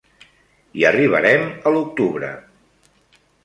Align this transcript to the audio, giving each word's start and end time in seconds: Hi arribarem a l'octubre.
Hi 0.79 0.85
arribarem 0.91 1.47
a 1.51 1.75
l'octubre. 1.77 2.33